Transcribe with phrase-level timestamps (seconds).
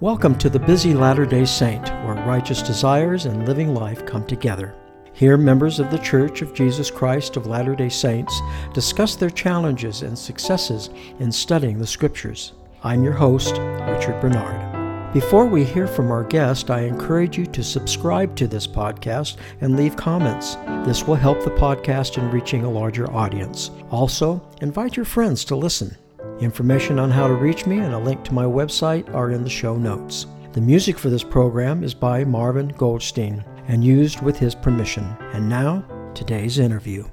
[0.00, 4.74] Welcome to the Busy Latter day Saint, where righteous desires and living life come together.
[5.12, 8.40] Here, members of the Church of Jesus Christ of Latter day Saints
[8.72, 10.88] discuss their challenges and successes
[11.18, 12.54] in studying the Scriptures.
[12.82, 15.12] I'm your host, Richard Bernard.
[15.12, 19.76] Before we hear from our guest, I encourage you to subscribe to this podcast and
[19.76, 20.54] leave comments.
[20.86, 23.70] This will help the podcast in reaching a larger audience.
[23.90, 25.94] Also, invite your friends to listen.
[26.40, 29.50] Information on how to reach me and a link to my website are in the
[29.50, 30.26] show notes.
[30.52, 35.04] The music for this program is by Marvin Goldstein and used with his permission.
[35.34, 35.84] And now,
[36.14, 37.04] today's interview.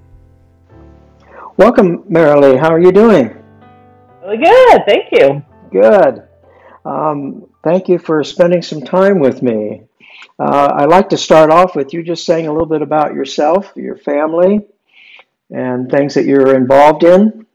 [1.58, 2.58] Welcome, Merrilee.
[2.58, 3.36] How are you doing?
[4.24, 5.44] Really good, thank you.
[5.74, 6.26] Good.
[6.86, 9.82] Um, thank you for spending some time with me.
[10.40, 13.74] Uh, I'd like to start off with you just saying a little bit about yourself,
[13.76, 14.62] your family,
[15.50, 17.47] and things that you're involved in.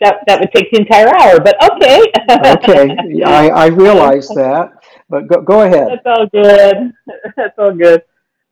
[0.00, 2.02] That that would take the entire hour, but okay.
[2.30, 4.72] okay, I, I realize that,
[5.08, 5.88] but go, go ahead.
[5.90, 6.92] That's all good.
[7.36, 8.02] That's all good.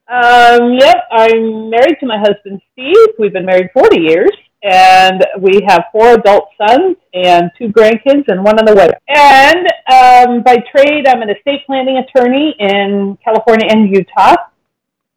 [0.07, 3.07] Um, yep, I'm married to my husband Steve.
[3.17, 8.43] We've been married 40 years, and we have four adult sons and two grandkids, and
[8.43, 8.89] one on the way.
[9.07, 14.35] And um, by trade, I'm an estate planning attorney in California and Utah.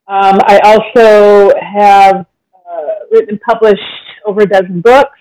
[0.07, 3.83] Um, I also have uh, written and published
[4.25, 5.18] over a dozen books.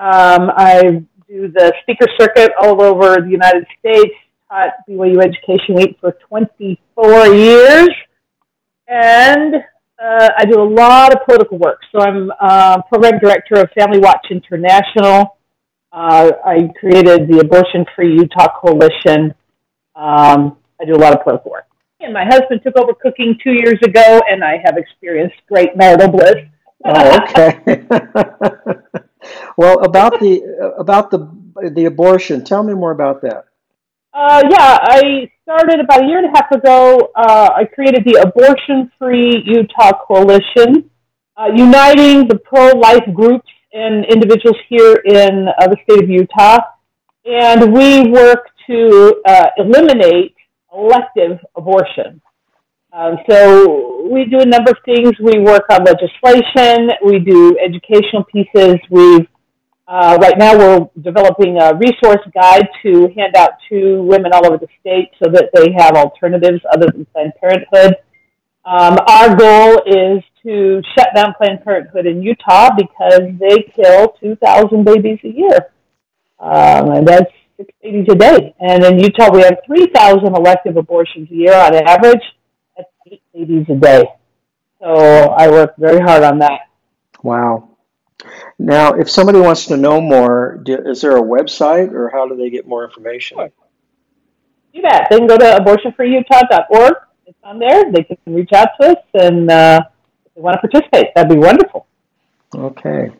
[0.00, 4.14] Um, I do the speaker circuit all over the United States,
[4.48, 7.90] taught BYU Education Week for 24 years,
[8.88, 9.56] and
[10.02, 11.80] uh, I do a lot of political work.
[11.92, 15.36] So I'm uh, program director of Family Watch International.
[15.92, 19.34] Uh, I created the Abortion Free Utah Coalition.
[19.94, 21.66] Um, I do a lot of political work.
[22.00, 26.08] And my husband took over cooking two years ago, and I have experienced great marital
[26.08, 26.36] bliss.
[26.86, 27.84] oh, okay.
[29.56, 31.30] well, about the about the
[31.74, 33.46] the abortion, tell me more about that.
[34.12, 37.10] Uh, yeah, I started about a year and a half ago.
[37.14, 40.90] Uh, I created the Abortion Free Utah Coalition,
[41.36, 46.58] uh, uniting the pro life groups and individuals here in uh, the state of Utah.
[47.24, 50.34] And we work to uh, eliminate
[50.74, 52.20] elective abortion.
[52.92, 55.12] Um, so we do a number of things.
[55.20, 56.90] We work on legislation.
[57.04, 58.80] We do educational pieces.
[58.90, 59.28] We've
[59.90, 64.56] uh, right now we're developing a resource guide to hand out to women all over
[64.56, 67.96] the state so that they have alternatives other than Planned Parenthood.
[68.64, 74.84] Um, our goal is to shut down Planned Parenthood in Utah because they kill 2,000
[74.84, 75.72] babies a year.
[76.38, 78.54] Um, and that's six babies a day.
[78.60, 82.22] And in Utah, we have 3,000 elective abortions a year on average.
[82.76, 84.04] That's eight babies a day.
[84.80, 86.68] So I work very hard on that.
[87.24, 87.69] Wow.
[88.58, 92.36] Now, if somebody wants to know more, do, is there a website or how do
[92.36, 93.38] they get more information?
[93.38, 93.50] Sure.
[94.74, 95.08] Do that.
[95.10, 96.94] They can go to abortionfreeutah.org.
[97.26, 97.90] It's on there.
[97.92, 99.80] They can reach out to us and uh,
[100.26, 101.86] if they want to participate, that'd be wonderful.
[102.54, 103.10] Okay.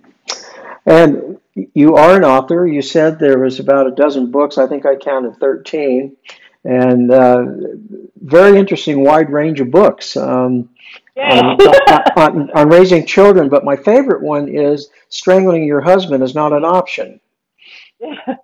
[0.87, 1.39] And
[1.75, 2.67] you are an author.
[2.67, 4.59] You said there was about a dozen books.
[4.59, 6.17] I think I counted 13.
[6.65, 7.45] And uh,
[8.17, 10.17] very interesting, wide range of books.
[10.17, 10.69] Um,
[11.21, 16.35] Um, on, on, on, raising children, but my favorite one is strangling your husband is
[16.35, 17.21] not an option.
[18.01, 18.41] that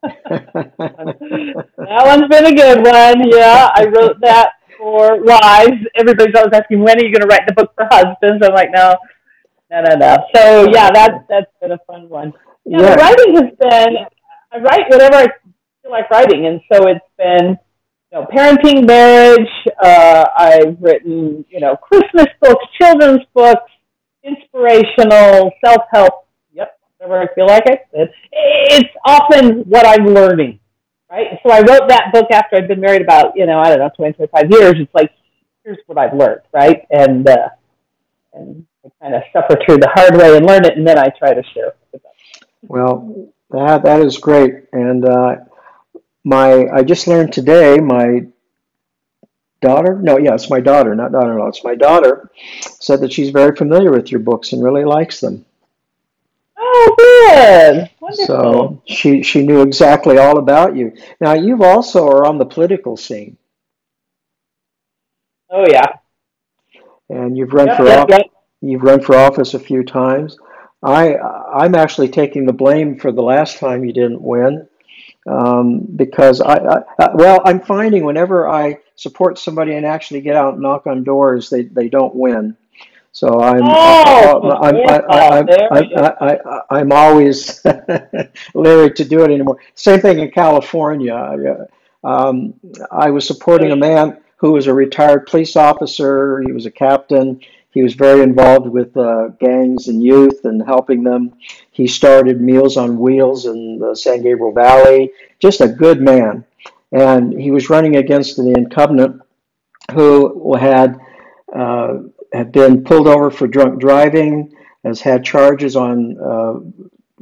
[1.78, 3.28] one's been a good one.
[3.30, 5.86] Yeah, I wrote that for wives.
[5.94, 8.44] Everybody's always asking, when are you going to write the book for husbands?
[8.46, 8.94] I'm like, no,
[9.70, 10.16] no, no, no.
[10.34, 12.32] So yeah, that's that's been a fun one.
[12.64, 12.90] Yeah, yeah.
[12.90, 13.96] the writing has been.
[14.52, 15.26] I write whatever I
[15.82, 17.58] feel like writing, and so it's been
[18.12, 19.48] you know, parenting, marriage.
[19.82, 23.70] Uh, I've written, you know, Christmas books, children's books,
[24.22, 26.26] inspirational, self-help.
[26.52, 28.10] Yep, whatever I feel like it.
[28.32, 30.60] It's often what I'm learning,
[31.10, 31.38] right?
[31.42, 33.90] So I wrote that book after I'd been married about, you know, I don't know,
[33.96, 34.74] 20, 25 years.
[34.76, 35.10] It's like,
[35.64, 36.82] here's what I've learned, right?
[36.90, 37.48] And, uh,
[38.32, 41.08] and I kind of suffer through the hard way and learn it, and then I
[41.18, 41.74] try to share.
[42.62, 45.36] Well, that that is great, and uh,
[46.26, 48.26] my I just learned today my
[49.60, 52.30] daughter no yeah it's my daughter not daughter-in-law it's my daughter
[52.80, 55.46] said that she's very familiar with your books and really likes them.
[56.58, 57.90] Oh good.
[58.00, 58.26] Wonderful.
[58.26, 60.92] so she she knew exactly all about you.
[61.20, 63.36] Now you've also are on the political scene.
[65.48, 65.92] Oh yeah.
[67.08, 68.26] And you've run for office
[68.60, 70.36] you've run for office a few times.
[70.82, 74.68] I i'm actually taking the blame for the last time you didn't win
[75.26, 76.56] um, because I,
[76.98, 81.04] I, well, I'm finding whenever I support somebody and actually get out and knock on
[81.04, 82.56] doors, they, they don't win.
[83.12, 85.96] So I'm Oh, I'm I'm, I, we go.
[85.96, 87.64] I, I, I'm always
[88.54, 89.58] leery to do it anymore.
[89.74, 91.14] Same thing in California.
[91.14, 92.54] Uh, um,
[92.90, 96.42] I was supporting a man who was a retired police officer.
[96.46, 97.40] He was a captain.
[97.76, 101.34] He was very involved with uh, gangs and youth and helping them.
[101.72, 105.12] He started Meals on Wheels in the San Gabriel Valley.
[105.40, 106.46] Just a good man.
[106.90, 109.20] And he was running against the incumbent
[109.92, 110.98] who had
[111.54, 111.98] uh,
[112.32, 116.54] had been pulled over for drunk driving, has had charges on uh,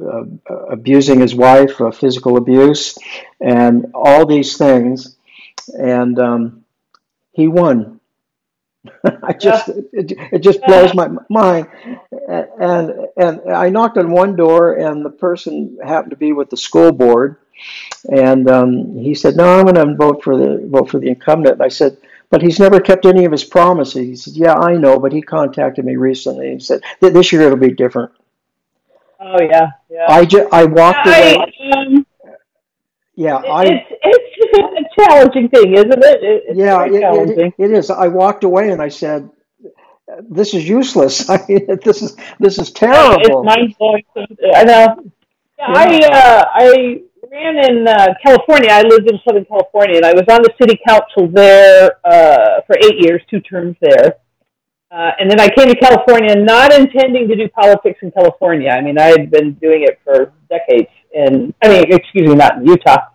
[0.01, 0.23] uh,
[0.69, 2.97] abusing his wife, uh, physical abuse,
[3.41, 5.17] and all these things.
[5.77, 6.63] And um,
[7.33, 7.94] he won.
[9.23, 11.67] I just it, it just blows my mind.
[12.59, 16.57] And and I knocked on one door, and the person happened to be with the
[16.57, 17.37] school board,
[18.11, 21.53] and um, he said, "No, I'm going to vote for the vote for the incumbent."
[21.55, 21.97] And I said,
[22.29, 25.21] "But he's never kept any of his promises." He said, "Yeah, I know, but he
[25.21, 28.11] contacted me recently and said this year it'll be different."
[29.19, 30.05] Oh yeah, yeah.
[30.09, 31.37] I just I walked away.
[31.37, 32.05] I, um,
[33.15, 34.24] Yeah, it, I it's
[34.97, 36.23] challenging thing, isn't it?
[36.23, 37.89] it it's yeah it, it, it is.
[37.89, 39.29] I walked away and I said,
[40.29, 41.29] "This is useless.
[41.33, 44.03] I mean, this is this is terrible." It's terrible." mind blowing.
[44.55, 45.11] I know.
[45.57, 45.73] Yeah, Yeah.
[45.73, 47.01] I uh, I
[47.31, 48.69] ran in uh, California.
[48.71, 52.75] I lived in Southern California, and I was on the city council there uh, for
[52.83, 54.17] eight years, two terms there.
[54.91, 58.69] Uh, and then I came to California, not intending to do politics in California.
[58.69, 62.57] I mean, I had been doing it for decades, and I mean, excuse me, not
[62.57, 63.07] in Utah,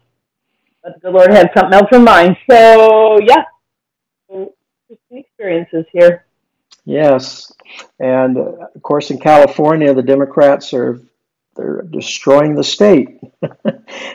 [0.83, 2.37] but the Lord had something else in mind.
[2.51, 3.45] So yeah,
[4.29, 4.55] so,
[4.89, 6.25] interesting experiences here.
[6.85, 7.53] Yes,
[7.99, 11.01] and uh, of course in California, the Democrats are
[11.57, 13.21] they're destroying the state.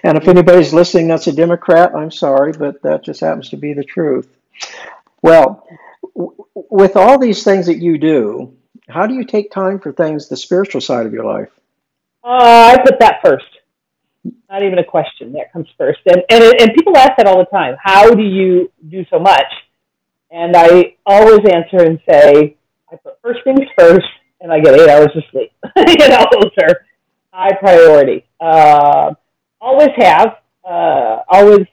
[0.04, 3.74] and if anybody's listening that's a Democrat, I'm sorry, but that just happens to be
[3.74, 4.28] the truth.
[5.22, 5.68] Well,
[6.16, 8.56] w- with all these things that you do,
[8.88, 11.50] how do you take time for things, the spiritual side of your life?
[12.24, 13.46] Uh, I put that first.
[14.50, 15.34] Not even a question.
[15.34, 16.00] That comes first.
[16.06, 17.76] And, and, and people ask that all the time.
[17.82, 19.46] How do you do so much?
[20.32, 22.58] And I always answer and say,
[22.92, 24.06] I put first things first,
[24.42, 25.52] and I get eight hours of sleep.
[25.76, 26.86] you know, those are
[27.32, 28.26] high priority.
[28.40, 29.14] Uh,
[29.62, 30.38] always have.
[30.64, 31.66] Uh, always,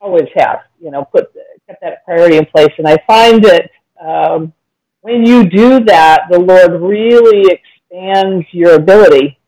[0.00, 0.60] always have.
[0.80, 1.30] You know, put
[1.66, 2.72] kept that priority in place.
[2.78, 3.70] And I find that
[4.00, 4.52] um,
[5.02, 9.38] when you do that, the Lord really expands your ability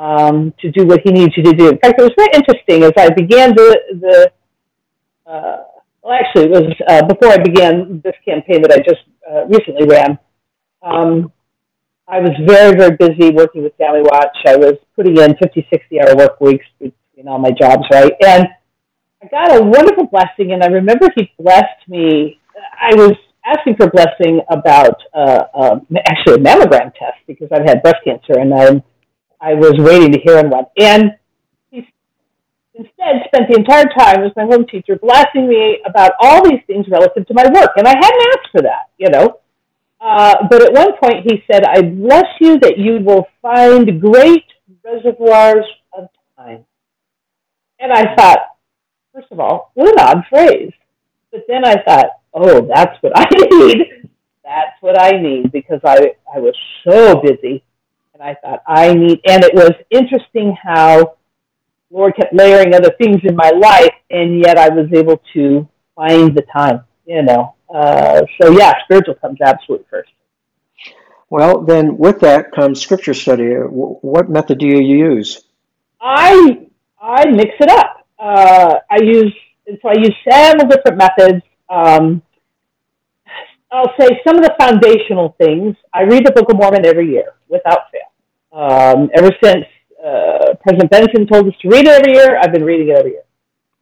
[0.00, 1.68] um, to do what he needs you to do.
[1.68, 4.32] In fact, it was very interesting as I began the, the
[5.30, 5.64] uh,
[6.02, 9.86] well, actually, it was uh, before I began this campaign that I just uh, recently
[9.86, 10.18] ran.
[10.82, 11.30] Um,
[12.08, 14.36] I was very, very busy working with Family Watch.
[14.46, 18.12] I was putting in 50, 60 hour work weeks between all my jobs, right?
[18.24, 18.48] And
[19.22, 22.40] I got a wonderful blessing, and I remember he blessed me.
[22.80, 23.12] I was
[23.44, 28.40] asking for blessing about uh, uh, actually a mammogram test because I've had breast cancer,
[28.40, 28.82] and I'm
[29.40, 30.66] I was waiting to hear on one.
[30.78, 31.12] And
[31.70, 31.86] he
[32.74, 36.86] instead spent the entire time as my home teacher blessing me about all these things
[36.90, 37.70] relative to my work.
[37.76, 39.40] And I hadn't asked for that, you know.
[40.00, 44.44] Uh, but at one point he said, I bless you that you will find great
[44.84, 46.64] reservoirs of time.
[47.78, 48.40] And I thought,
[49.14, 50.72] first of all, what an odd phrase.
[51.32, 54.08] But then I thought, oh, that's what I need.
[54.44, 57.62] That's what I need because I, I was so busy
[58.20, 61.16] and I thought I need, and it was interesting how
[61.90, 66.36] Lord kept layering other things in my life, and yet I was able to find
[66.36, 67.54] the time, you know.
[67.72, 70.10] Uh, so yeah, spiritual comes absolutely first.
[71.28, 73.52] Well, then with that comes scripture study.
[73.54, 75.44] What method do you use?
[76.00, 76.66] I
[77.00, 78.06] I mix it up.
[78.18, 79.34] Uh, I use
[79.66, 81.42] and so I use several different methods.
[81.68, 82.22] Um,
[83.72, 85.76] I'll say some of the foundational things.
[85.94, 88.09] I read the Book of Mormon every year without fail.
[88.52, 89.64] Um, ever since
[90.04, 93.12] uh, President Benson told us to read it every year, I've been reading it every
[93.12, 93.22] year.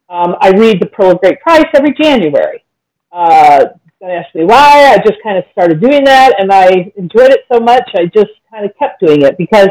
[0.08, 2.64] Um, I read the Pearl of Great Price every January.
[3.12, 3.66] Uh,
[4.00, 4.92] don't ask me why.
[4.92, 7.88] I just kind of started doing that, and I enjoyed it so much.
[7.96, 9.68] I just kind of kept doing it because,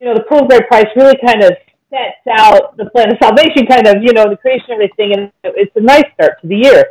[0.00, 1.52] you know, the Pearl of Great Price really kind of
[1.90, 5.32] sets out the plan of salvation, kind of, you know, the creation of everything, and
[5.44, 6.84] it's a nice start to the year.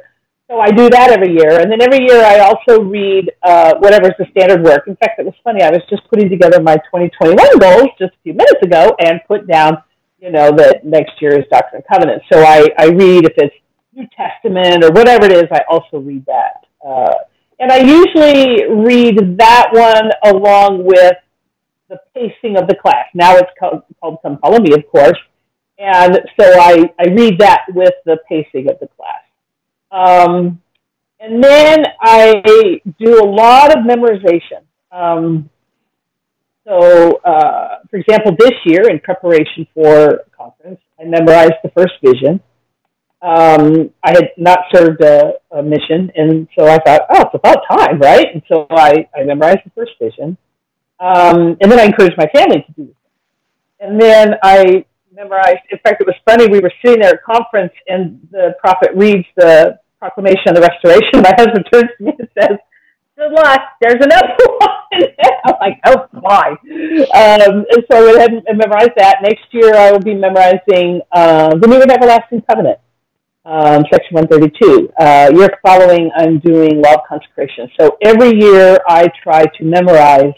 [0.48, 4.14] So I do that every year, and then every year I also read uh, whatever's
[4.20, 4.84] the standard work.
[4.88, 5.64] In fact, it was funny.
[5.64, 9.48] I was just putting together my 2021 goals just a few minutes ago, and put
[9.48, 9.82] down,
[10.20, 12.26] you know, that next year is Doctrine and Covenants.
[12.32, 13.56] So I I read if it's
[13.94, 15.46] New Testament or whatever it is.
[15.52, 17.14] I also read that, uh,
[17.60, 21.16] and I usually read that one along with
[21.90, 23.08] the pacing of the class.
[23.16, 25.18] Now it's called, called Come Follow Me, of course,
[25.80, 29.25] and so I I read that with the pacing of the class.
[29.96, 30.62] Um,
[31.20, 32.42] and then I
[33.00, 34.64] do a lot of memorization.
[34.92, 35.50] Um,
[36.68, 41.94] so, uh, for example, this year in preparation for a conference, I memorized the first
[42.04, 42.42] vision.
[43.22, 47.64] Um, I had not served a, a mission, and so I thought, oh, it's about
[47.72, 48.26] time, right?
[48.34, 50.38] And so I, I memorized the first vision.
[51.00, 52.96] Um, and then I encouraged my family to do this.
[53.80, 57.34] And then I memorized, in fact, it was funny, we were sitting there at a
[57.34, 61.22] conference, and the prophet reads the proclamation of the restoration.
[61.22, 62.58] My husband turns to me and says,
[63.18, 63.62] good luck.
[63.82, 64.76] There's another one.
[65.46, 66.50] I'm like, oh my.
[66.50, 69.18] Um, and so I went ahead and memorized that.
[69.22, 72.80] Next year I will be memorizing uh, the New and Everlasting Covenant,
[73.46, 74.92] um, section 132.
[75.00, 77.70] Uh, year following, I'm doing Law of Consecration.
[77.80, 80.34] So every year I try to memorize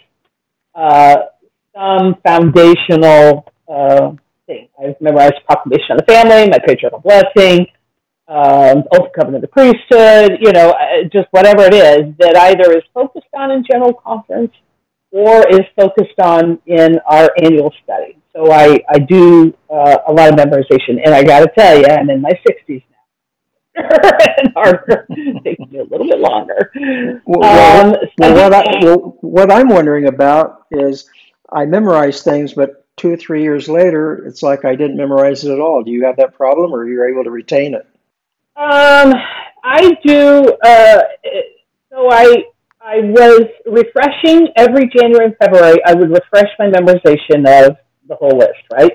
[0.76, 1.18] uh,
[1.76, 4.12] some foundational uh,
[4.46, 4.70] thing.
[4.82, 7.68] I've memorized Proclamation of the Family, My Patriarchal Blessing,
[8.28, 12.78] um, Oath Covenant of the Priesthood, you know, uh, just whatever it is that either
[12.78, 14.54] is focused on in General Conference
[15.12, 18.18] or is focused on in our annual study.
[18.36, 21.86] So I, I do uh, a lot of memorization, and I got to tell you,
[21.86, 22.98] I'm in my 60s now.
[24.38, 25.08] and harder,
[25.44, 26.72] taking me a little bit longer.
[27.26, 31.10] Well, um, well, what, I, well, what I'm wondering about is
[31.52, 35.52] I memorize things, but two or three years later, it's like I didn't memorize it
[35.52, 35.84] at all.
[35.84, 37.88] Do you have that problem, or are you're able to retain it?
[38.58, 39.14] Um,
[39.64, 40.52] I do.
[40.66, 41.02] Uh,
[41.92, 42.44] so I
[42.82, 45.78] I was refreshing every January and February.
[45.86, 48.94] I would refresh my memorization of the whole list, right?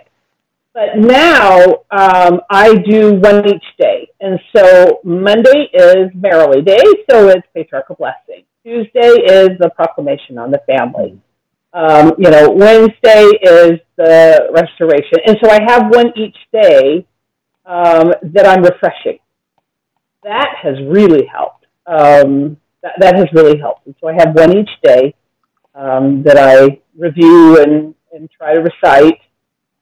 [0.74, 7.28] But now um, I do one each day, and so Monday is Merrilee Day, so
[7.28, 8.42] it's Patriarchal Blessing.
[8.64, 11.20] Tuesday is the Proclamation on the Family.
[11.72, 17.06] Um, you know, Wednesday is the Restoration, and so I have one each day
[17.64, 19.18] um, that I'm refreshing
[20.24, 21.66] that has really helped.
[21.86, 23.86] Um, that, that has really helped.
[23.86, 25.14] And so I have one each day
[25.74, 29.18] um, that I review and, and try to recite.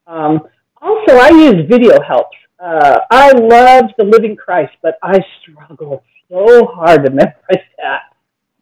[0.06, 0.40] Um,
[0.80, 2.36] also, I use video helps.
[2.58, 8.02] Uh, I love the Living Christ, but I struggle so hard to memorize that.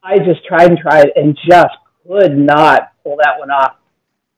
[0.02, 1.75] I just tried and tried and just
[2.06, 3.76] could not pull that one off.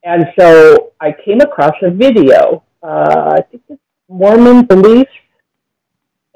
[0.03, 2.65] And so I came across a video.
[2.83, 5.11] Uh, I think it's Mormon Beliefs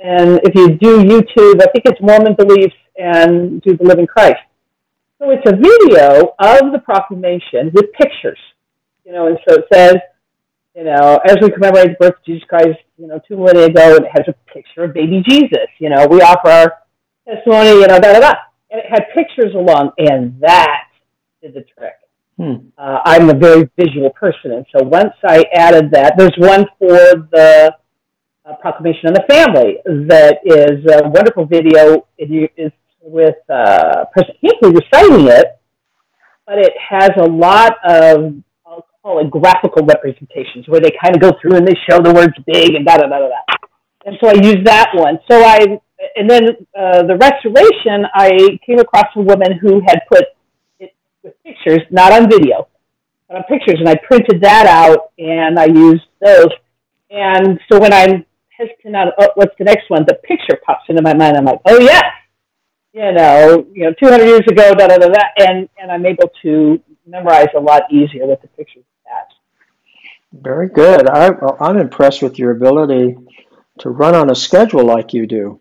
[0.04, 4.37] and if you do YouTube, I think it's Mormon Beliefs and do the Living Christ.
[5.18, 8.38] So it's a video of the proclamation with pictures,
[9.06, 9.96] you know, and so it says,
[10.76, 13.96] you know, as we commemorate the birth of Jesus Christ, you know, two millennia ago,
[13.96, 15.68] and it has a picture of baby Jesus.
[15.78, 16.73] You know, we offer our
[17.26, 18.32] testimony, you know, da da da.
[18.70, 20.88] And it had pictures along, and that
[21.40, 21.94] did the trick.
[22.37, 22.68] Hmm.
[22.76, 27.26] Uh, I'm a very visual person, and so once I added that, there's one for
[27.32, 27.75] the
[28.44, 32.06] uh, Proclamation on the Family that is a wonderful video.
[32.18, 35.58] It is with uh, President Hinckley reciting it,
[36.46, 38.34] but it has a lot of,
[38.66, 42.12] I'll call it graphical representations where they kind of go through and they show the
[42.12, 43.56] words big and da da da da da.
[44.06, 45.18] And so I use that one.
[45.30, 45.80] So I,
[46.16, 46.48] and then
[46.78, 50.24] uh, the restoration, I came across a woman who had put
[50.78, 52.68] it with pictures, not on video,
[53.28, 56.48] but on pictures, and I printed that out and I used those.
[57.10, 61.02] And so when I'm hesitant on oh, what's the next one, the picture pops into
[61.02, 61.37] my mind.
[61.37, 62.02] I'm like, oh yeah,
[62.92, 66.30] you know, you know, 200 years ago, da da da da, and and I'm able
[66.42, 69.34] to memorize a lot easier with the pictures attached.
[70.32, 71.08] Very good.
[71.08, 73.16] I, I'm impressed with your ability
[73.80, 75.61] to run on a schedule like you do.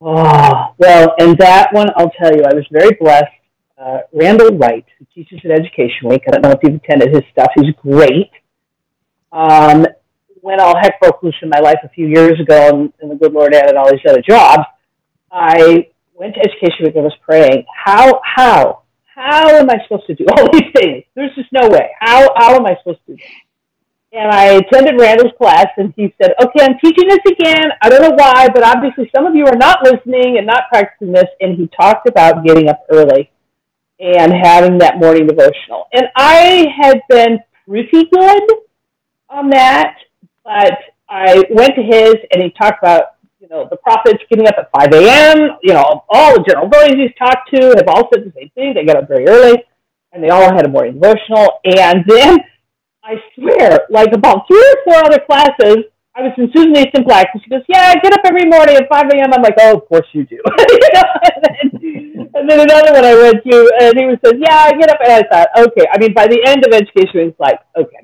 [0.00, 3.32] Oh, well, and that one, I'll tell you, I was very blessed.
[3.78, 7.22] Uh, Randall Wright, who teaches at Education Week, I don't know if you've attended his
[7.32, 8.30] stuff, he's great.
[9.32, 9.86] Um,
[10.46, 13.16] when all heck broke loose in my life a few years ago and, and the
[13.16, 14.62] good Lord added all these other jobs,
[15.32, 20.14] I went to education week and was praying, how, how, how am I supposed to
[20.14, 21.02] do all these things?
[21.16, 21.90] There's just no way.
[21.98, 23.26] How, how am I supposed to do this?
[24.12, 27.64] And I attended Randall's class and he said, okay, I'm teaching this again.
[27.82, 31.12] I don't know why, but obviously some of you are not listening and not practicing
[31.12, 31.26] this.
[31.40, 33.32] And he talked about getting up early
[33.98, 35.88] and having that morning devotional.
[35.92, 38.42] And I had been pretty good
[39.28, 39.96] on that,
[40.46, 40.78] but
[41.10, 44.70] I went to his and he talked about, you know, the prophets getting up at
[44.70, 45.58] 5 a.m.
[45.62, 48.74] You know, all the general authorities he's talked to have all said the same thing.
[48.74, 49.58] They got up very early
[50.12, 51.58] and they all had a morning devotional.
[51.64, 52.38] And then
[53.02, 57.28] I swear, like about three or four other classes, I was in Susan Easton Black,
[57.34, 59.76] and she goes, "Yeah, I get up every morning at 5 a.m." I'm like, "Oh,
[59.76, 64.06] of course you do." and, then, and then another one I went to, and he
[64.06, 66.64] was says, "Yeah, I get up," and I thought, "Okay." I mean, by the end
[66.64, 68.00] of education, it's like, "Okay,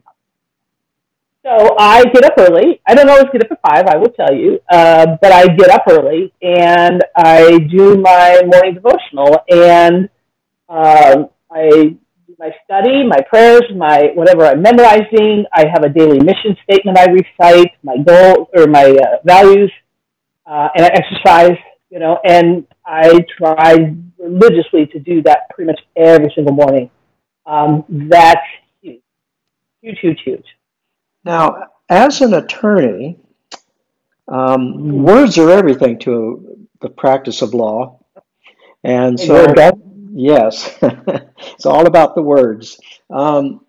[1.45, 2.81] so I get up early.
[2.87, 5.71] I don't always get up at five, I will tell you, uh, but I get
[5.71, 9.39] up early and I do my morning devotional.
[9.51, 10.09] And
[10.69, 11.97] um, I
[12.27, 15.45] do my study, my prayers, my whatever I'm memorizing.
[15.53, 19.73] I have a daily mission statement I recite, my goal or my uh, values,
[20.47, 21.59] uh, and I exercise.
[21.91, 26.89] You know, and I try religiously to do that pretty much every single morning.
[27.45, 28.41] Um, that's
[28.81, 29.03] huge,
[29.83, 30.47] huge, huge, huge.
[31.25, 33.19] Now, as an attorney,
[34.29, 38.01] um, words are everything to the practice of law.
[38.85, 39.55] And so,
[40.13, 42.81] yes, it's all about the words.
[43.11, 43.65] Um,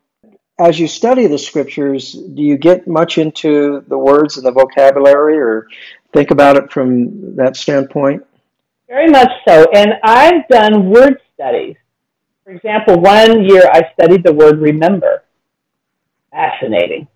[0.59, 5.37] as you study the scriptures, do you get much into the words and the vocabulary
[5.37, 5.67] or
[6.13, 8.25] think about it from that standpoint?
[8.87, 9.65] Very much so.
[9.73, 11.75] And I've done word studies.
[12.43, 15.23] For example, one year I studied the word remember.
[16.31, 17.07] Fascinating.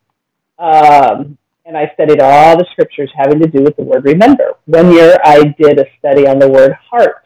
[0.60, 4.54] Um, and I studied all the scriptures having to do with the word remember.
[4.66, 7.26] One year I did a study on the word heart.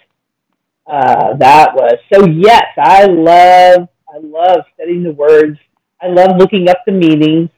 [0.87, 2.25] Uh, that was so.
[2.27, 5.57] Yes, I love I love studying the words.
[6.01, 7.49] I love looking up the meanings.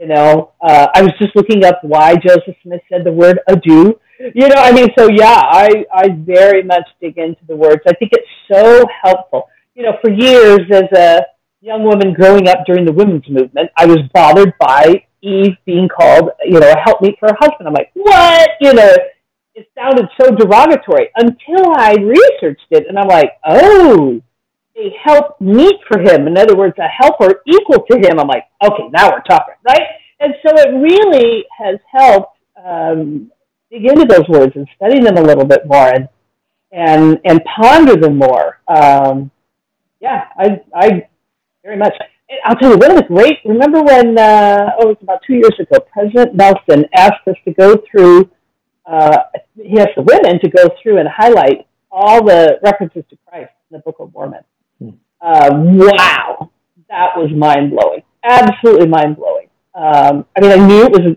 [0.00, 4.00] You know, uh, I was just looking up why Joseph Smith said the word adieu.
[4.18, 7.82] You know, I mean, so yeah, I I very much dig into the words.
[7.86, 9.48] I think it's so helpful.
[9.74, 11.20] You know, for years as a
[11.64, 16.30] young woman growing up during the women's movement, I was bothered by Eve being called,
[16.44, 17.66] you know, a helpmeet for her husband.
[17.66, 18.50] I'm like, what?
[18.60, 18.94] You know,
[19.54, 24.20] it sounded so derogatory until I researched it, and I'm like, oh,
[24.76, 26.26] a help meet for him.
[26.26, 28.20] In other words, a helper equal to him.
[28.20, 29.82] I'm like, okay, now we're talking, right?
[30.20, 33.30] And so it really has helped um,
[33.70, 36.08] dig into those words and study them a little bit more and
[36.72, 38.58] and and ponder them more.
[38.66, 39.30] Um,
[40.00, 41.06] yeah, I I
[41.64, 41.94] very much.
[42.44, 45.34] I'll tell you, one of the great, remember when, uh, oh, it was about two
[45.34, 48.30] years ago, President Nelson asked us to go through,
[48.86, 49.18] uh,
[49.56, 53.78] he asked the women to go through and highlight all the references to Christ in
[53.78, 54.40] the Book of Mormon.
[54.78, 54.90] Hmm.
[55.20, 56.50] Uh, wow,
[56.88, 59.48] that was mind blowing, absolutely mind blowing.
[59.74, 61.16] Um, I mean, I knew it was,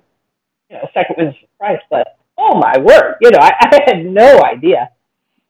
[0.70, 4.06] you know, second witness of Christ, but oh my word, you know, I, I had
[4.06, 4.90] no idea.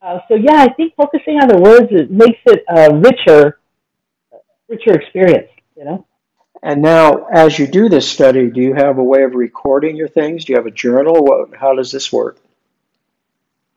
[0.01, 3.59] Uh, so yeah, I think focusing on the words it makes it uh, richer
[4.67, 6.05] richer experience, you know.
[6.63, 10.07] And now, as you do this study, do you have a way of recording your
[10.07, 10.45] things?
[10.45, 11.23] Do you have a journal?
[11.23, 12.37] What, how does this work?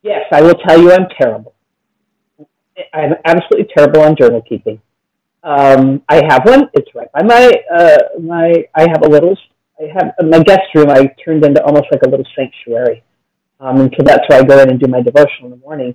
[0.03, 1.55] Yes, I will tell you I'm terrible.
[2.95, 4.81] I'm absolutely terrible on journal keeping.
[5.43, 6.71] Um, I have one.
[6.73, 8.65] It's right by my uh, my.
[8.75, 9.37] I have a little.
[9.79, 10.91] I have my guest room.
[10.91, 13.03] I turned into almost like a little sanctuary,
[13.59, 15.95] um, and so that's where I go in and do my devotional in the morning.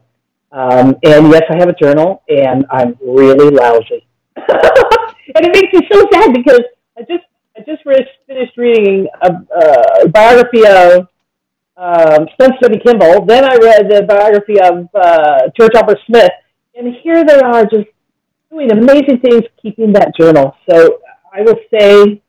[0.52, 4.06] Um, and yes, I have a journal, and I'm really lousy.
[5.36, 6.62] and it makes me so sad because
[6.98, 7.26] I just
[7.58, 7.84] I just
[8.28, 9.32] finished reading a,
[10.04, 11.08] a biography of
[11.78, 13.26] um, Spencer and Kimball.
[13.26, 16.32] Then I read the biography of uh, George Albert Smith,
[16.76, 17.88] and here they are just
[18.52, 20.56] doing amazing things, keeping that journal.
[20.70, 21.00] So
[21.34, 22.22] I will say,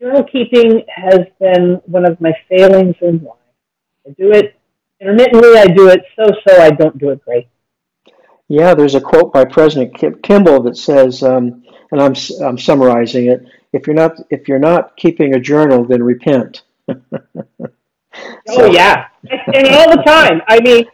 [0.00, 3.36] journal keeping has been one of my failings in life.
[4.06, 4.56] I do it
[5.00, 5.58] intermittently.
[5.58, 6.60] I do it so so.
[6.62, 7.48] I don't do it great.
[8.50, 13.46] Yeah, there's a quote by President Kimball that says, um, and I'm I'm summarizing it.
[13.72, 16.62] If you're not if you're not keeping a journal, then repent.
[16.88, 20.42] oh yeah, and all the time.
[20.48, 20.84] I mean,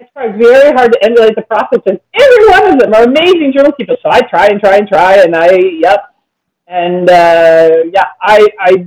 [0.00, 3.72] it's very hard to emulate the prophets, and every one of them are amazing journal
[3.72, 3.98] keepers.
[4.02, 6.14] So I try and try and try, and I yep,
[6.66, 8.86] and uh, yeah, I I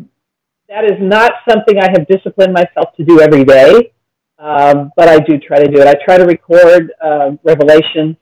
[0.68, 3.92] that is not something I have disciplined myself to do every day.
[4.38, 5.88] Um, but I do try to do it.
[5.88, 8.18] I try to record uh, Revelation.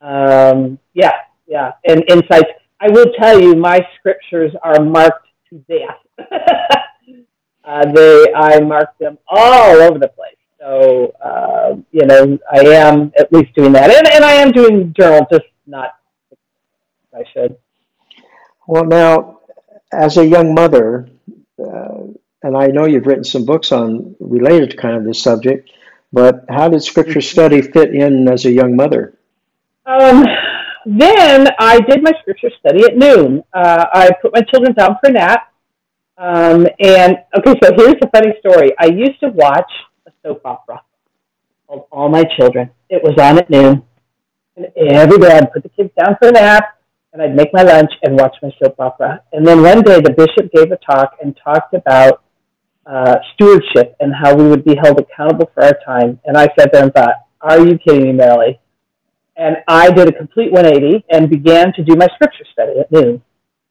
[0.00, 1.12] Um, yeah,
[1.46, 2.50] yeah, and insights.
[2.80, 6.28] I will tell you, my scriptures are marked to death.
[7.64, 10.36] uh, they, I mark them all over the place.
[10.60, 14.94] So, uh, you know, I am at least doing that, and, and I am doing
[14.98, 15.90] journal, just not.
[17.14, 17.56] I should.
[18.66, 19.40] Well, now,
[19.92, 21.08] as a young mother,
[21.58, 22.08] uh,
[22.46, 25.68] and I know you've written some books on related to kind of this subject,
[26.12, 29.18] but how did scripture study fit in as a young mother?
[29.84, 30.24] Um,
[30.86, 33.42] then I did my scripture study at noon.
[33.52, 35.52] Uh, I put my children down for a nap.
[36.18, 38.72] Um, and okay, so here's a funny story.
[38.78, 39.70] I used to watch
[40.06, 40.82] a soap opera
[41.66, 42.70] called All My Children.
[42.88, 43.82] It was on at noon.
[44.56, 46.78] And every day I'd put the kids down for a nap
[47.12, 49.20] and I'd make my lunch and watch my soap opera.
[49.32, 52.22] And then one day the bishop gave a talk and talked about
[52.86, 56.20] uh, stewardship and how we would be held accountable for our time.
[56.24, 58.58] And I sat there and thought, are you kidding me, Merrilee?
[59.36, 63.22] And I did a complete 180 and began to do my scripture study at noon.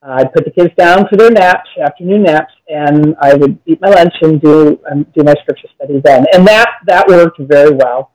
[0.04, 3.82] Uh, I'd put the kids down for their naps, afternoon naps, and I would eat
[3.82, 6.26] my lunch and do um, do my scripture study then.
[6.34, 8.12] And that that worked very well.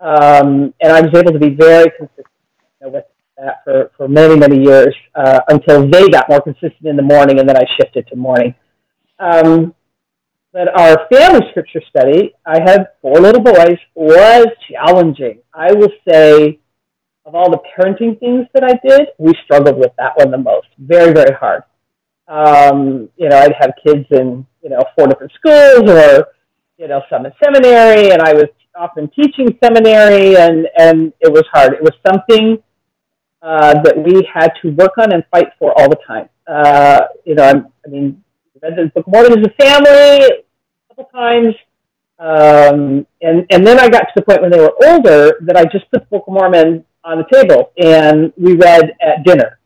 [0.00, 2.26] Um, and I was able to be very consistent
[2.80, 3.04] with
[3.36, 7.38] that for, for many, many years uh, until they got more consistent in the morning,
[7.40, 8.54] and then I shifted to morning.
[9.18, 9.74] Um,
[10.58, 15.38] but our family scripture study, I had four little boys, was challenging.
[15.54, 16.58] I will say,
[17.24, 20.66] of all the parenting things that I did, we struggled with that one the most.
[20.78, 21.62] Very, very hard.
[22.26, 26.26] Um, you know, I'd have kids in, you know, four different schools or,
[26.76, 31.44] you know, some in seminary, and I was often teaching seminary, and, and it was
[31.52, 31.74] hard.
[31.74, 32.60] It was something
[33.42, 36.28] uh, that we had to work on and fight for all the time.
[36.48, 38.24] Uh, you know, I'm, I mean,
[38.60, 40.44] the Book of Mormon a family
[40.98, 41.54] couple times.
[42.18, 45.64] Um, and, and then I got to the point when they were older that I
[45.64, 49.58] just put the Book of Mormon on the table and we read at dinner.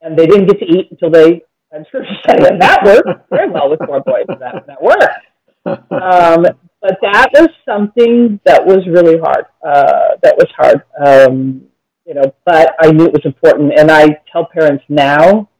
[0.00, 2.44] And they didn't get to eat until they had scripture study.
[2.50, 4.24] And that worked very well with four boys.
[4.28, 5.26] That, that worked.
[5.66, 6.46] Um,
[6.80, 9.46] but that was something that was really hard.
[9.62, 10.82] Uh, that was hard.
[11.04, 11.62] Um,
[12.06, 13.72] you know, but I knew it was important.
[13.78, 15.50] And I tell parents now,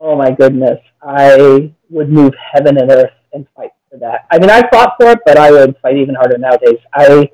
[0.00, 4.26] oh my goodness, I would move heaven and earth and fight for that.
[4.30, 6.78] I mean, I fought for it, but I would fight even harder nowadays.
[6.94, 7.30] I,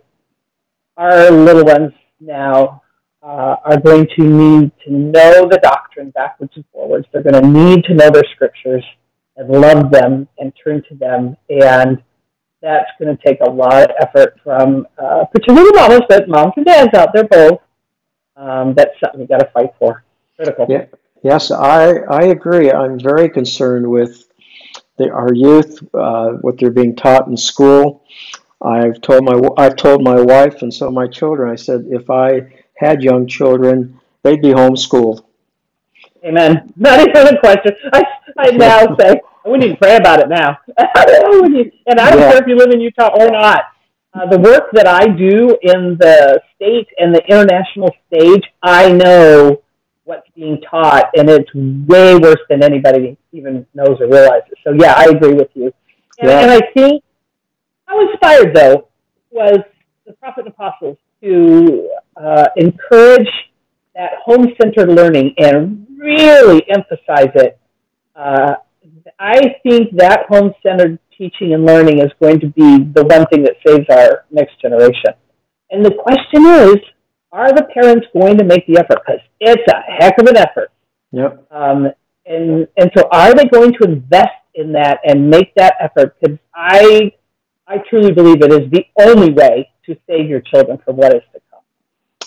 [0.96, 2.82] our little ones now
[3.22, 7.06] uh, are going to need to know the doctrine backwards and forwards.
[7.12, 8.84] They're going to need to know their scriptures
[9.36, 11.36] and love them and turn to them.
[11.50, 12.02] And
[12.62, 16.64] that's going to take a lot of effort from, uh, particularly mamas, but moms and
[16.64, 17.60] dads out there both
[18.36, 20.04] um, that's something you got to fight for.
[20.36, 20.66] Critical.
[20.68, 20.86] Yeah.
[21.22, 22.70] Yes, I, I agree.
[22.70, 24.25] I'm very concerned with
[24.96, 28.02] the, our youth, uh, what they're being taught in school.
[28.62, 31.50] I've told my I've told my wife and some of my children.
[31.50, 35.24] I said if I had young children, they'd be homeschooled.
[36.24, 36.72] Amen.
[36.76, 37.72] Not even a question.
[37.92, 38.04] I,
[38.38, 40.59] I now say we need to pray about it now.
[40.76, 42.30] and I don't yeah.
[42.30, 43.64] care if you live in Utah or not.
[44.12, 49.62] Uh, the work that I do in the state and the international stage, I know
[50.06, 54.54] what's being taught, and it's way worse than anybody even knows or realizes.
[54.64, 55.72] So, yeah, I agree with you.
[56.20, 56.40] And, yeah.
[56.40, 57.02] and I think
[57.86, 58.88] how inspired, though,
[59.30, 59.58] was
[60.06, 63.28] the prophet and apostles to uh, encourage
[63.96, 67.58] that home centered learning and really emphasize it.
[68.14, 68.54] Uh,
[69.18, 73.42] I think that home centered teaching and learning is going to be the one thing
[73.42, 75.14] that saves our next generation.
[75.70, 76.76] And the question is,
[77.32, 79.02] are the parents going to make the effort?
[79.06, 80.70] Because it's a heck of an effort.
[81.12, 81.46] Yep.
[81.50, 81.88] Um,
[82.26, 86.16] and and so, are they going to invest in that and make that effort?
[86.20, 87.12] Because I
[87.66, 91.22] I truly believe it is the only way to save your children from what is
[91.32, 91.60] to come.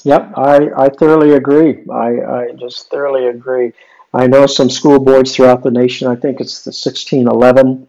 [0.04, 1.84] Yep, I, I thoroughly agree.
[1.90, 3.74] I, I just thoroughly agree.
[4.14, 6.08] I know some school boards throughout the nation.
[6.08, 7.88] I think it's the 1611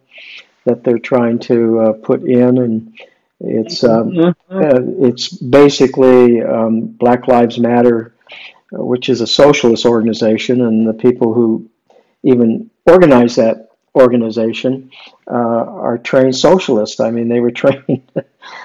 [0.65, 2.97] that they're trying to uh, put in, and
[3.43, 4.55] it's um, mm-hmm.
[4.55, 8.13] uh, it's basically um, Black Lives Matter,
[8.73, 11.69] uh, which is a socialist organization, and the people who
[12.23, 14.91] even organize that organization
[15.27, 16.99] uh, are trained socialists.
[16.99, 18.09] I mean, they were trained.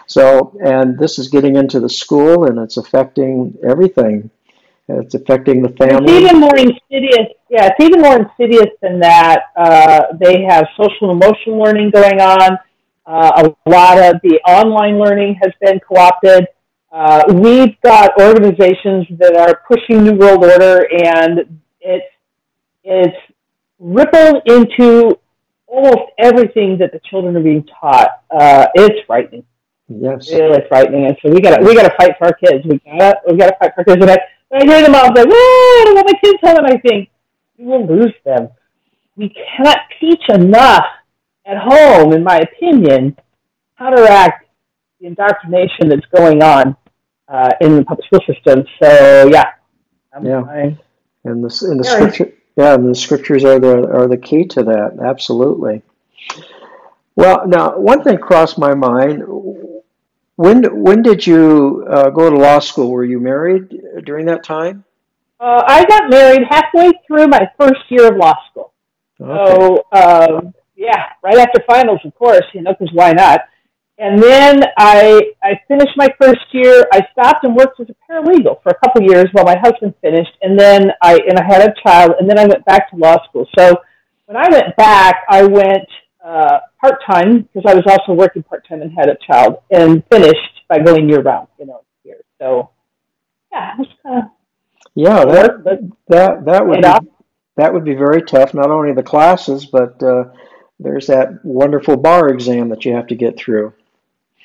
[0.06, 4.30] so, and this is getting into the school, and it's affecting everything.
[4.88, 6.12] It's affecting the family.
[6.12, 7.32] It's even more insidious.
[7.48, 9.44] Yeah, it's even more insidious than that.
[9.56, 12.58] Uh, they have social and emotional learning going on.
[13.06, 16.46] Uh, a lot of the online learning has been co-opted.
[16.90, 22.06] Uh, we've got organizations that are pushing New World Order, and it's
[22.82, 23.16] it's
[23.78, 25.18] rippled into
[25.66, 28.22] almost everything that the children are being taught.
[28.30, 29.44] Uh, it's frightening.
[29.88, 31.06] Yes, really frightening.
[31.06, 32.64] And so we got to we got to fight for our kids.
[32.64, 34.02] We got we got to fight for our kids.
[34.02, 34.18] And I,
[34.52, 37.10] I hear them all like, "Oh, I don't want my kids home," and I think
[37.58, 38.48] we will lose them.
[39.16, 40.86] We cannot teach enough
[41.46, 43.16] at home, in my opinion,
[43.78, 44.48] counteract
[45.00, 46.76] the indoctrination that's going on
[47.28, 48.64] uh, in the public school system.
[48.82, 49.52] So yeah,
[50.12, 50.78] I'm, yeah, I'm,
[51.24, 54.62] and the in the scripture, yeah, and the scriptures are the are the key to
[54.64, 54.98] that.
[55.04, 55.82] Absolutely.
[57.14, 59.22] Well, now one thing crossed my mind.
[60.36, 62.90] When when did you uh, go to law school?
[62.90, 64.84] Were you married during that time?
[65.38, 68.72] Uh, I got married halfway through my first year of law school.
[69.20, 69.54] Okay.
[69.54, 73.40] So um, yeah, right after finals, of course, you know, because why not?
[73.98, 76.84] And then I I finished my first year.
[76.92, 79.94] I stopped and worked as a paralegal for a couple of years while my husband
[80.02, 82.96] finished, and then I and I had a child, and then I went back to
[82.96, 83.48] law school.
[83.58, 83.74] So
[84.26, 85.88] when I went back, I went
[86.22, 90.04] uh, part time because I was also working part time and had a child, and
[90.10, 91.48] finished by going year round.
[91.58, 92.20] You know, here.
[92.38, 92.70] So
[93.50, 94.24] yeah, it was kind of
[94.94, 95.64] yeah that
[96.08, 97.08] that that would be,
[97.56, 98.52] that would be very tough.
[98.52, 100.24] Not only the classes, but uh,
[100.78, 103.72] there's that wonderful bar exam that you have to get through.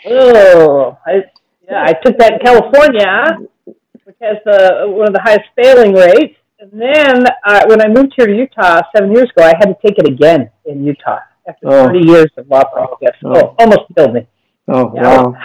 [0.06, 1.24] Oh, I
[1.70, 3.48] yeah, I took that in California.
[3.66, 6.38] which has the, one of the highest failing rates.
[6.60, 9.76] And then uh, when I moved here to Utah seven years ago, I had to
[9.86, 11.88] take it again in Utah after oh.
[11.88, 13.18] 30 years of law practice.
[13.26, 13.34] Oh.
[13.34, 14.28] oh, almost killed me.
[14.68, 15.02] Oh, yeah.
[15.02, 15.36] wow.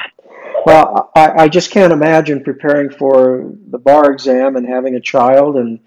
[0.67, 5.57] Well, I, I just can't imagine preparing for the bar exam and having a child
[5.57, 5.79] and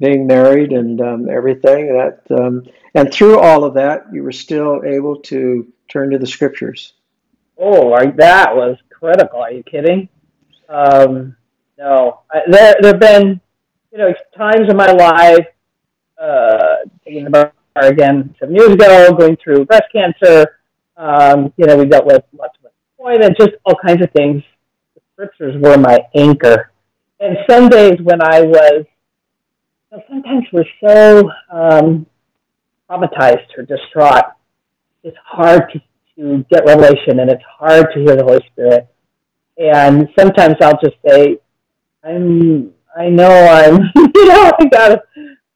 [0.00, 1.88] being married and um, everything.
[1.88, 2.62] That um,
[2.98, 6.94] and through all of that, you were still able to turn to the scriptures.
[7.56, 9.40] Oh, that was critical.
[9.40, 10.08] Are you kidding?
[10.68, 11.36] Um,
[11.78, 13.40] no, I, there there have been
[13.92, 15.46] you know times in my life
[16.20, 20.58] uh, the bar again seven years ago, going through breast cancer.
[20.96, 24.42] Um, you know, we dealt with lots of disappointment, just all kinds of things.
[24.96, 26.72] The scriptures were my anchor.
[27.20, 28.84] And some days when I was,
[29.92, 32.06] you know, sometimes we're so um,
[32.88, 34.24] traumatized or distraught,
[35.02, 35.80] it's hard to,
[36.16, 38.88] to get revelation and it's hard to hear the Holy Spirit.
[39.56, 41.38] And sometimes I'll just say,
[42.04, 44.98] I'm, I know I'm, you know, I got,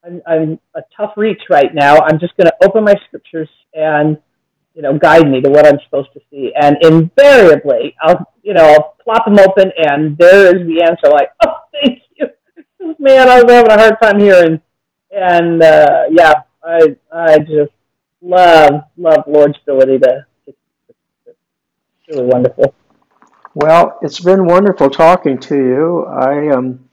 [0.04, 1.98] I'm, I'm a tough reach right now.
[1.98, 4.18] I'm just going to open my scriptures and,
[4.74, 6.52] you know, guide me to what I'm supposed to see.
[6.60, 11.28] And invariably, I'll, you know, I'll plop them open and there is the answer like,
[11.46, 12.26] oh, thank you.
[12.98, 14.60] Man, I was having a hard time hearing.
[15.14, 16.32] And, uh, yeah,
[16.64, 17.72] I, I just
[18.20, 20.56] love, love Lord's ability to, it's
[22.08, 22.74] really wonderful.
[23.54, 26.06] Well, it's been wonderful talking to you.
[26.06, 26.88] I um,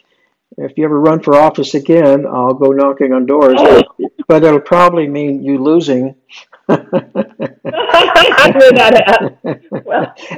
[0.58, 3.88] if you ever run for office again, I'll go knocking on doors, but,
[4.28, 6.16] but it'll probably mean you losing.
[6.68, 6.84] well,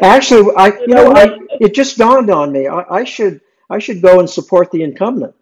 [0.01, 2.67] Actually, I you know I, it just dawned on me.
[2.67, 5.33] I, I should I should go and support the incumbent.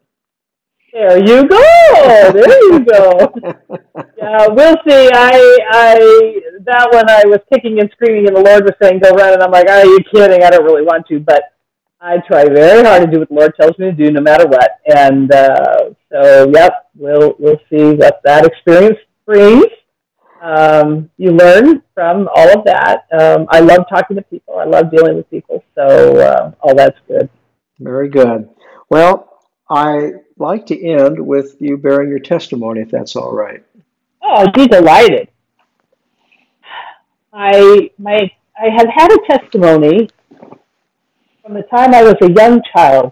[0.91, 2.31] There you go.
[2.31, 3.33] There you go.
[4.17, 5.09] yeah, we'll see.
[5.13, 9.11] I, I, that one I was kicking and screaming, and the Lord was saying, "Go
[9.11, 10.43] run," and I'm like, "Are you kidding?
[10.43, 11.43] I don't really want to." But
[12.01, 14.47] I try very hard to do what the Lord tells me to do, no matter
[14.47, 14.79] what.
[14.87, 19.65] And uh, so, yep, we'll we'll see what that experience brings.
[20.41, 23.05] Um, you learn from all of that.
[23.11, 24.57] Um, I love talking to people.
[24.57, 25.63] I love dealing with people.
[25.75, 27.29] So uh, all that's good.
[27.79, 28.49] Very good.
[28.89, 29.28] Well,
[29.69, 33.63] I like to end with you bearing your testimony, if that's all right.
[34.23, 35.29] Oh, I'd be delighted.
[37.31, 40.09] I my I have had a testimony
[41.41, 43.11] from the time I was a young child.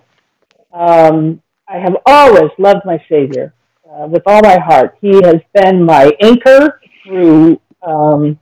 [0.74, 3.54] Um, I have always loved my Savior
[3.90, 4.98] uh, with all my heart.
[5.00, 8.40] He has been my anchor through um,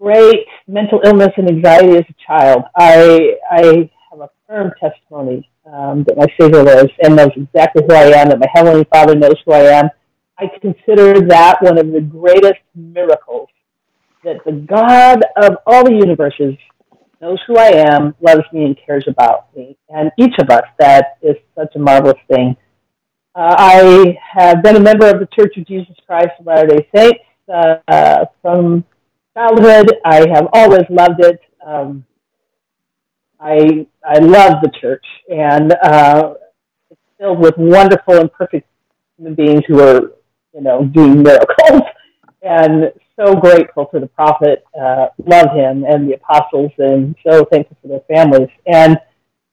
[0.00, 2.62] great mental illness and anxiety as a child.
[2.76, 7.94] I I have a firm testimony um, that my Savior lives and knows exactly who
[7.94, 9.88] I am, that my Heavenly Father knows who I am.
[10.38, 13.48] I consider that one of the greatest miracles
[14.24, 16.54] that the God of all the universes
[17.20, 19.76] knows who I am, loves me, and cares about me.
[19.88, 22.56] And each of us, that is such a marvelous thing.
[23.34, 26.88] Uh, I have been a member of the Church of Jesus Christ of Latter day
[26.94, 27.20] Saints
[27.52, 28.84] uh, from
[29.34, 29.92] childhood.
[30.04, 31.40] I have always loved it.
[31.64, 32.04] Um,
[33.40, 36.34] I I love the church, and uh,
[36.90, 38.66] it's filled with wonderful and perfect
[39.16, 40.12] human beings who are,
[40.54, 41.82] you know, doing miracles.
[42.40, 47.76] And so grateful for the prophet, uh, love him, and the apostles, and so thankful
[47.82, 48.48] for their families.
[48.64, 48.96] And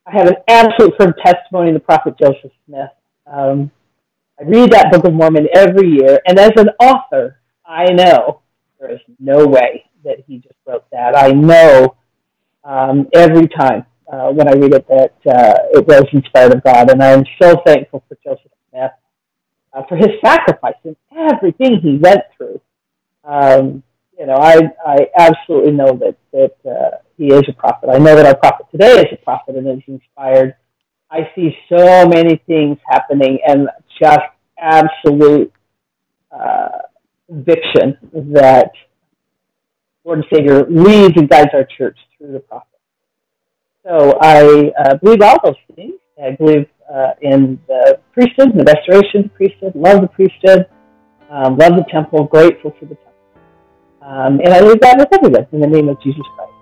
[0.05, 2.91] I have an absolute firm testimony of the prophet Joseph Smith.
[3.25, 3.71] Um,
[4.39, 8.41] I read that Book of Mormon every year, and as an author, I know
[8.79, 11.17] there is no way that he just wrote that.
[11.17, 11.95] I know
[12.65, 16.91] um, every time uh, when I read it that uh, it was inspired of God.
[16.91, 18.91] And I'm so thankful for Joseph Smith
[19.73, 22.59] uh, for his sacrifice and everything he went through.
[23.23, 23.83] Um,
[24.17, 27.89] you know, I, I absolutely know that, that uh, he is a prophet.
[27.91, 30.55] I know that our prophet today is a prophet and is inspired.
[31.11, 33.69] I see so many things happening and
[34.01, 34.19] just
[34.57, 35.51] absolute
[36.31, 36.79] uh,
[37.27, 38.71] conviction that
[40.05, 42.67] Lord and Savior leads and guides our church through the prophet.
[43.83, 45.95] So I uh, believe all those things.
[46.23, 50.67] I believe uh, in the priesthood, the restoration of the priesthood, love the priesthood,
[51.29, 53.13] um, love the temple, grateful for the temple.
[54.01, 56.54] Um, and I leave that with everyone in the name of Jesus Christ.